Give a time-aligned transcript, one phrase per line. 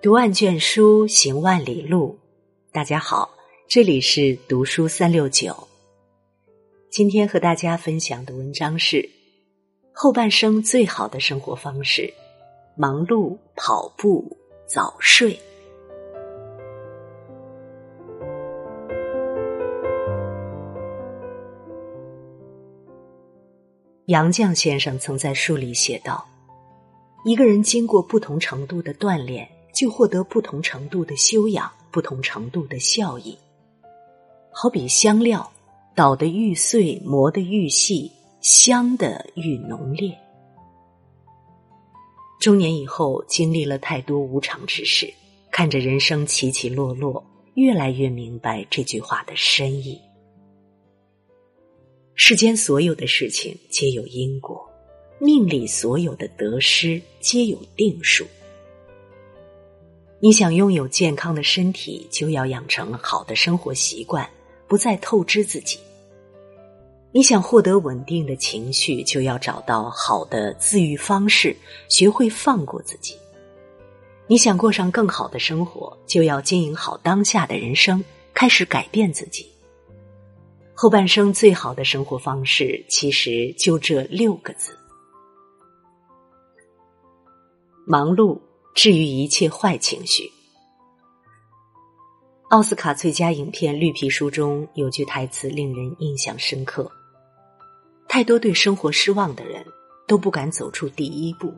[0.00, 2.16] 读万卷书，行万里路。
[2.70, 3.28] 大家好，
[3.66, 5.66] 这里是读书三六九。
[6.88, 9.10] 今天和大家分享的文章是：
[9.92, 12.14] 后半生最好的生活方式，
[12.76, 14.36] 忙碌、跑步、
[14.68, 15.36] 早睡。
[24.06, 26.24] 杨绛先生曾在书里写道
[27.26, 29.46] ：“一个人经过不同程度的锻炼，
[29.78, 33.38] 就获得不同程度的修养，不同程度的效益。
[34.50, 35.52] 好比香料，
[35.94, 38.10] 捣得愈碎，磨得愈细，
[38.40, 40.18] 香的愈浓烈。
[42.40, 45.14] 中年以后，经历了太多无常之事，
[45.52, 50.00] 看着人生起起落落，越来越明白这句话的深意。”
[52.20, 54.68] 世间所有的事情皆有因果，
[55.20, 58.26] 命里所有的得失皆有定数。
[60.20, 64.28] 你想拥有健康的身体，就要养成好的生活习惯，
[64.66, 65.78] 不再透支自己；
[67.12, 71.56] 你想获得稳定的情绪，就要找到好的自愈方式，
[71.88, 73.14] 学会放过自己；
[74.26, 79.46] 你想过上更好的生活，就要经营好当下的人生，开始改变自己。
[80.74, 84.76] 后半生最好的生活方式，其实就这六个字：
[87.86, 88.40] 忙碌
[88.80, 90.30] 治愈一切坏情绪。
[92.48, 96.88] 奥斯卡最佳影片《绿皮书》中有句台词令人印象深刻
[98.08, 99.66] ：“太多对生活失望的人，
[100.06, 101.52] 都不敢走出第一步。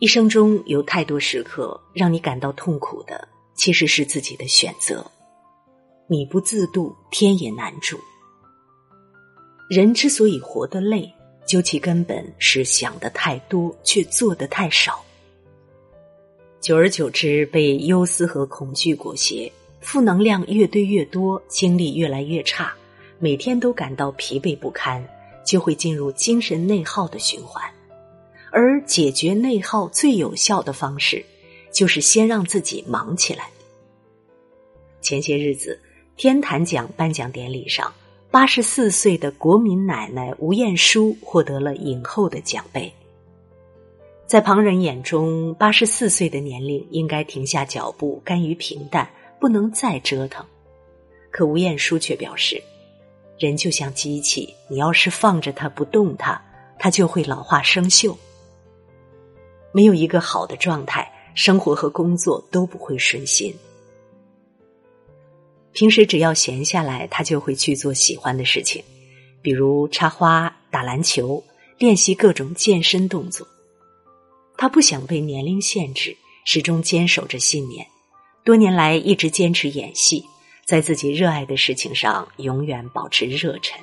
[0.00, 5.08] 一生中有太多时刻让你感到痛苦的，其实是自己的选择。”
[6.10, 7.96] 你不自渡，天也难助。
[9.70, 11.08] 人之所以活得累，
[11.46, 15.00] 究其根本是想的太多，却做的太少。
[16.60, 22.72] 久而久之，被忧思和恐惧裹挟，负能量越堆越多，精力越来越差，
[23.18, 25.06] 每天都感到疲惫不堪，
[25.44, 27.62] 就会进入精神内耗的循环。
[28.50, 31.24] 而解决内耗最有效的方式，
[31.72, 33.48] 就是先让自己忙起来。
[35.00, 35.78] 前些日子。
[36.20, 37.94] 天坛奖颁奖典礼上，
[38.28, 42.92] 八十四岁的国民奶奶吴彦姝获得了影后的奖杯。
[44.28, 49.08] 在旁人眼中，八十四岁的年龄应该停下脚步，甘于平淡，
[49.40, 50.44] 不能再折腾。
[51.30, 52.62] 可吴彦姝却表示，
[53.38, 56.38] 人就像机器，你要是放着它不动它，
[56.78, 58.14] 它就会老化生锈。
[59.72, 63.54] 没有一个好的状态，生活和工作都不会顺心。
[65.72, 68.84] 平时只要闲下来，他就会去做喜欢的事情，
[69.40, 71.42] 比如插花、打篮球、
[71.78, 73.48] 练习各种健身动作。
[74.58, 77.86] 他不想被年龄限制，始终坚守着信念。
[78.44, 80.24] 多年来一直坚持演戏，
[80.66, 83.80] 在自己热爱的事情上永远保持热忱。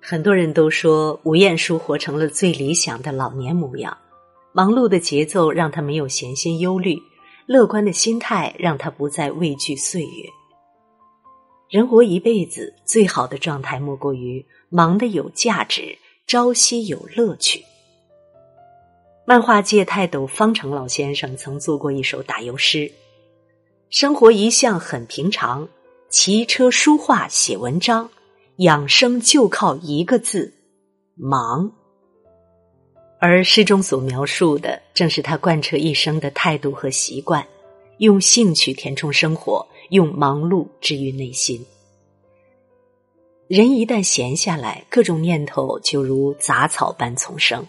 [0.00, 3.96] 很多人都说吴彦姝活成了最理想的老年模样，
[4.52, 7.00] 忙碌的节奏让他没有闲心忧虑，
[7.46, 10.28] 乐观的心态让他不再畏惧岁月。
[11.70, 17.62] 人活一辈子，最好的状态莫过于忙得有价值，朝夕有乐趣。
[19.28, 22.92] 漫画界泰斗方成老先生曾做过一首打油诗
[23.90, 25.68] ：“生活一向很平常，
[26.08, 28.08] 骑车、书画、写文章，
[28.58, 30.54] 养生就靠一个字——
[31.18, 31.72] 忙。”
[33.18, 37.44] 而诗中所描述的，正是他贯彻一生的态度和习惯，
[37.98, 39.66] 用兴趣填充生活。
[39.90, 41.64] 用忙碌治愈内心。
[43.46, 47.64] 人一旦闲下来，各种念头就如杂草般丛生，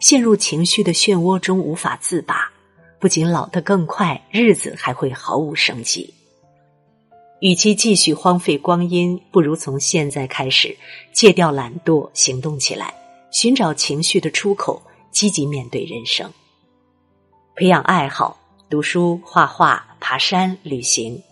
[0.00, 2.52] 陷入情绪的漩涡中无法自拔。
[2.98, 6.12] 不仅老得更快，日子还会毫无生机。
[7.40, 10.74] 与其继续荒废光阴，不如从现在开始
[11.12, 12.94] 戒掉懒惰，行动起来，
[13.30, 16.32] 寻找情绪的出口，积极面对人生。
[17.54, 18.38] 培养爱好，
[18.70, 21.22] 读书、画画、爬山、旅行。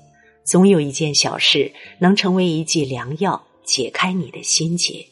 [0.44, 5.06] 总有一件小事能成为一剂良药，解开你的心结。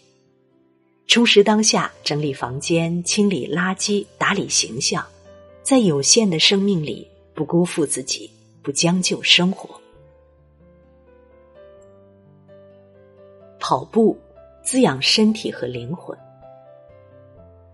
[1.13, 5.07] 充实当下，整理房间，清理垃圾，打理形象，
[5.63, 8.31] 在有限的生命里，不辜负自己，
[8.63, 9.79] 不将就生活。
[13.61, 14.19] 跑步
[14.65, 16.17] 滋养身体和灵魂。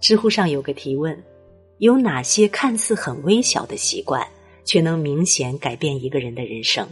[0.00, 1.16] 知乎上有个提问：
[1.76, 4.26] 有哪些看似很微小的习惯，
[4.64, 6.88] 却能明显改变一个人的人生？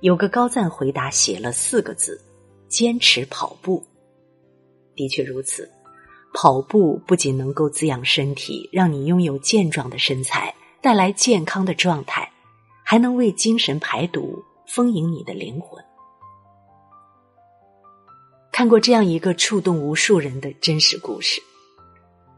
[0.00, 2.20] 有个高赞回答写了四个字：
[2.68, 3.80] 坚持跑步。
[4.96, 5.70] 的确如此，
[6.34, 12.32] 跑步不仅能够滋养身体，让你拥有健壮的身材，带来健康的状态，
[12.84, 15.84] 还能为精神排毒，丰盈你的灵魂。
[18.50, 21.42] 看过这样一个触动无数人的真实故事：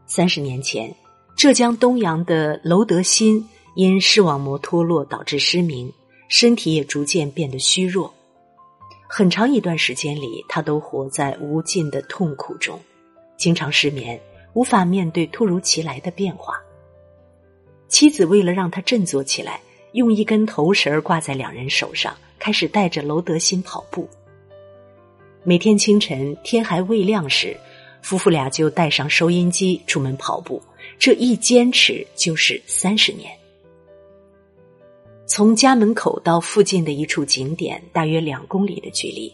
[0.05, 0.93] 三十年前，
[1.37, 5.93] 浙江东阳的娄德新因视网膜脱落导致失明，
[6.27, 8.13] 身体也逐渐变得虚弱。
[9.11, 12.79] 很长一段时间里，他都活在无尽的痛苦中，
[13.37, 14.21] 经常失眠，
[14.53, 16.61] 无法面对突如其来的变化。
[17.87, 19.59] 妻子为了让他振作起来，
[19.93, 24.07] 用一根头绳挂在两人手上，开始带着娄德新跑步。
[25.41, 27.57] 每天清晨天还未亮时，
[28.03, 30.61] 夫妇俩就带上收音机出门跑步。
[30.99, 33.38] 这一坚持就是三十年。
[35.29, 39.31] 从家门口到附近的一处景点，大约两公里的距离。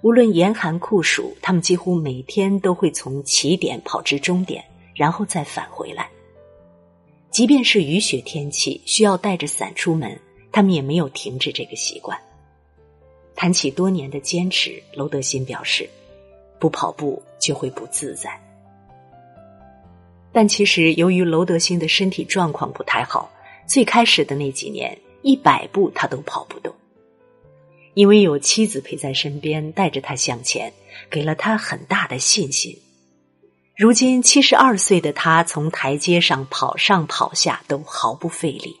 [0.00, 4.64] 无论严寒酷暑，他们几乎每天都会从起点跑至终点，
[4.94, 6.08] 然后再返回来。
[7.30, 10.18] 即便是雨雪天气，需要带着伞出门，
[10.50, 12.18] 他们也没有停止这个习惯。
[13.36, 15.86] 谈起多年的坚持，娄德新表示，
[16.58, 18.30] 不跑步就会不自在。
[20.32, 23.30] 但其实，由于娄德新的身体状况不太好，
[23.66, 26.72] 最开始的那几年，一百步他都跑不动。
[27.94, 30.72] 因为有妻子陪在身边，带着他向前，
[31.10, 32.78] 给了他很大的信心。
[33.76, 38.76] 如今七十二岁的他，从台阶上跑上跑下都毫不费力。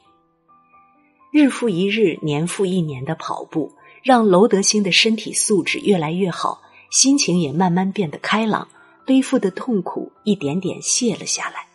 [1.32, 8.68] 日复一日、年复一年的跑步，让娄德兴的身体素质越来越好，心情也慢慢变得开朗，
[9.06, 11.66] 背负的痛苦一点点卸了下来。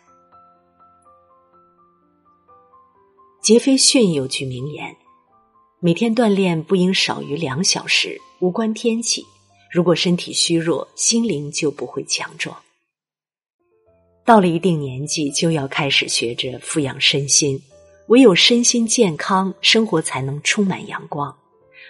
[3.40, 4.94] 杰斐逊有句名言
[5.80, 9.24] ：“每天锻炼不应少于两小时，无关天气。
[9.72, 12.54] 如果身体虚弱，心灵就不会强壮。”
[14.26, 17.58] 到了一定年纪，就要开始学着富养身心。
[18.08, 21.34] 唯有身心健康，生活才能充满阳光。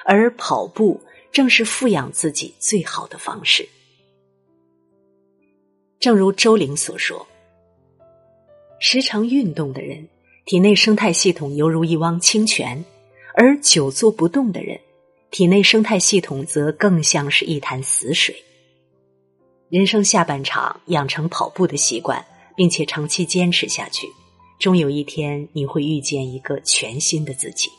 [0.04, 1.00] 而跑步
[1.32, 3.68] 正是富养自己最好的方式。
[5.98, 7.26] 正如周玲所说
[8.78, 10.08] ：“时常运动的人，
[10.50, 12.82] 体内生态系统犹如一汪清泉；
[13.34, 14.80] 而久坐不动的人，
[15.30, 18.34] 体内生态系统则更像是一潭死水。”
[19.70, 22.26] 人生下半场，养成跑步的习惯。
[22.56, 24.08] 并且长期坚持下去，
[24.58, 27.70] 终有一天你会遇见一个全新的自己。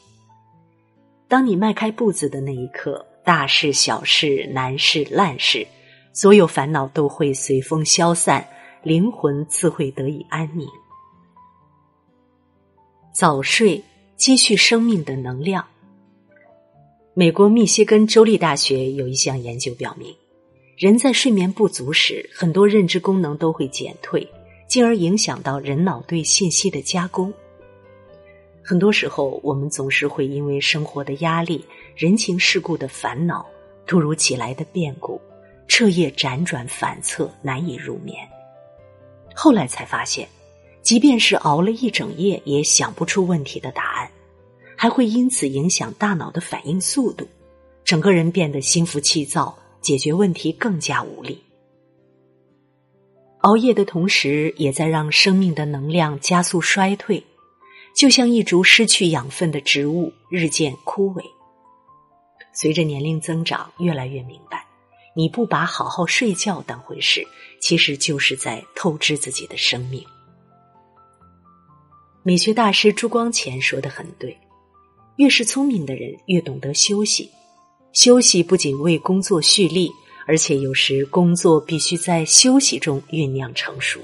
[1.27, 5.67] 当你迈开步子的那一刻，大事、小事、难事、烂事，
[6.13, 8.47] 所有烦恼都会随风消散，
[8.81, 10.65] 灵魂自会得以安宁。
[13.13, 13.83] 早睡，
[14.15, 15.65] 积蓄生命的能量。
[17.13, 20.15] 美国密歇根州立大学有一项研究表明，
[20.77, 24.27] 人在睡眠不足时，很多认知功能都会减退。
[24.65, 27.33] 进而影响到人脑对信息的加工。
[28.63, 33.45] 很多时候，我们总是会因为生活的压力、人情世故的烦恼、
[33.85, 35.19] 突如其来的变故，
[35.67, 38.25] 彻夜辗转反侧，难以入眠。
[39.35, 40.25] 后来才发现，
[40.81, 44.11] 即便是熬了一整夜，也想不出问题的答案，
[44.75, 47.27] 还会因此影响大脑的反应速度，
[47.83, 51.41] 整个人变得心浮气躁，解决问题更加无力。
[53.41, 57.23] 熬夜的同时，也在让生命的能量加速衰退，
[57.95, 61.23] 就像一株失去养分的植物日渐枯萎。
[62.53, 64.65] 随着年龄增长，越来越明白，
[65.15, 67.25] 你不把好好睡觉当回事，
[67.59, 70.05] 其实就是在透支自己的生命。
[72.23, 74.37] 美学大师朱光潜说的很对：
[75.15, 77.29] 越是聪明的人，越懂得休息。
[77.93, 79.91] 休息不仅为工作蓄力。
[80.27, 83.99] 而且有时工作必须在休息中酝酿成熟。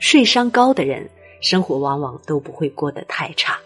[0.00, 1.08] 睡商高的人，
[1.40, 3.58] 生活往往都不会过得太差。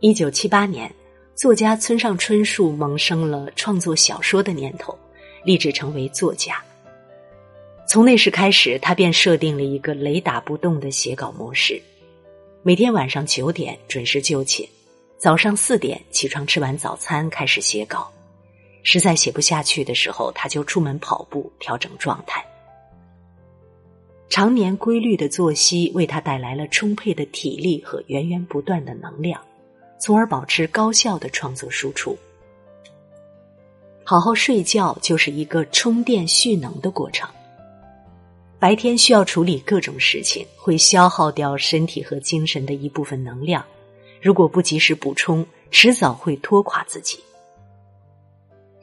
[0.00, 0.92] 一九七八年，
[1.34, 4.98] 作家村上春树萌生了创作小说的念头，
[5.44, 6.62] 立志成为作家。
[7.88, 11.80] 从那时开始，他便设定了一个雷打不动的写稿模式：
[12.62, 14.68] 每天晚上九点准时就寝，
[15.16, 18.12] 早上四点起床吃完早餐开始写稿。
[18.82, 22.44] 实在写不下去的时候，他就出门跑步调整状态。
[24.28, 29.40] 常年规律的作息为他带来了充沛的体力和源源不断的能量，
[30.00, 32.18] 从而保持高效的创作输出。
[34.02, 37.28] 好好睡觉就是一个充电蓄能的过程。
[38.58, 43.64] 白天需要处理各种事情，会消耗掉身体和精神的一部分能量，
[44.20, 47.18] 如果不及时补充，迟早会拖垮自己。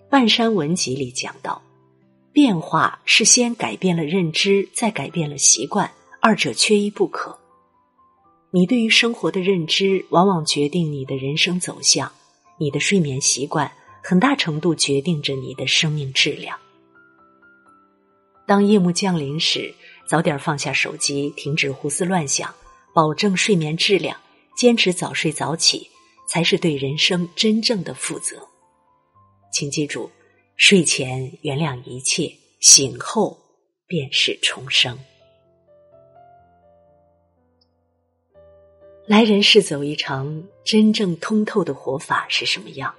[0.09, 1.59] 半山文集里讲到，
[2.31, 7.39] 变化是先改变了认知，再改变了习惯，二者缺一不可。
[8.51, 12.11] 你对于生活的认知，往往决定你的人生走向。
[12.59, 13.71] 你的睡眠习惯，
[14.03, 16.55] 很大程度决定着你的生命质量。
[18.45, 19.73] 当夜幕降临时，
[20.05, 22.53] 早点放下手机，停止胡思乱想，
[22.93, 24.19] 保证睡眠质量，
[24.55, 25.89] 坚持早睡早起，
[26.27, 28.45] 才是对人生真正的负责。
[29.51, 30.12] 请记住，
[30.57, 33.39] 睡前原谅一切，醒后
[33.88, 34.97] 便是重生。
[39.05, 42.93] 来人世走一程，真正通透的活法是什么样？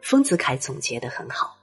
[0.00, 1.59] 丰子恺总结的很好。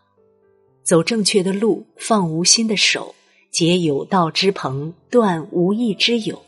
[0.87, 3.13] 走正确的路，放无心的手，
[3.51, 6.41] 结有道之朋，断无义之友，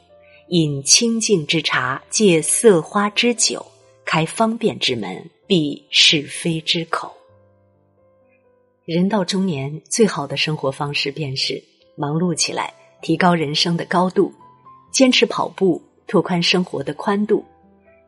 [0.48, 3.66] 饮清净之茶，戒色花之酒，
[4.06, 7.12] 开方便之门，闭是非之口。
[8.86, 11.62] 人到中年，最好的生活方式便是
[11.98, 14.34] 忙碌起来，提高人生的高度，
[14.90, 17.44] 坚持跑步，拓宽生活的宽度，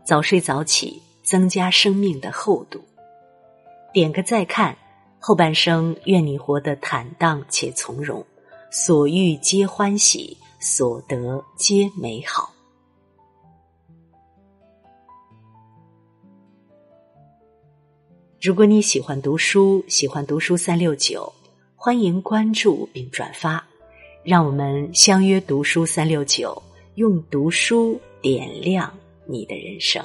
[0.06, 2.80] 早睡早起，增加生命的厚度。
[3.92, 4.78] 点个再看。
[5.24, 8.26] 后半生，愿你活得坦荡且从容，
[8.72, 12.52] 所欲皆欢喜，所得皆美好。
[18.42, 21.32] 如果你喜欢读书，喜欢读书三六九，
[21.76, 23.64] 欢迎关注并转发，
[24.24, 26.60] 让我们相约读书三六九，
[26.96, 28.92] 用读书点亮
[29.28, 30.04] 你的人生。